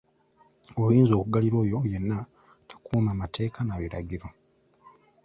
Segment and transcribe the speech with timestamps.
[0.75, 2.17] Obuyinza okuggalira oyo yenna
[2.61, 4.27] atakuuma mateeka na biragiro.